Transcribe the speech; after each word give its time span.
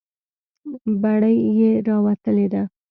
بړۍ 1.01 1.37
یې 1.59 1.71
راوتلې 1.87 2.47
ده. 2.53 2.63